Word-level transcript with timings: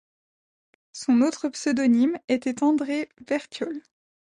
Son 0.93 1.21
autre 1.21 1.47
pseudonyme 1.49 2.17
était 2.27 2.63
Andrée 2.63 3.07
Vertiol. 3.27 3.83